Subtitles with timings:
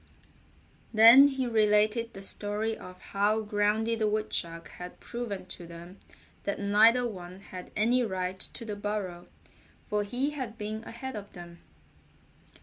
[0.91, 5.99] Then he related the story of how Groundy the Woodchuck had proven to them
[6.41, 9.27] that neither one had any right to the burrow,
[9.91, 11.59] for he had been ahead of them.